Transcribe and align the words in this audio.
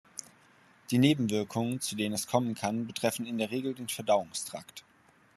Die 0.89 0.97
Nebenwirkungen, 0.97 1.79
zu 1.79 1.95
denen 1.95 2.15
es 2.15 2.25
kommen 2.25 2.55
kann, 2.55 2.87
betreffen 2.87 3.27
in 3.27 3.37
der 3.37 3.51
Regel 3.51 3.75
den 3.75 3.87
Verdauungstrakt. 3.87 4.83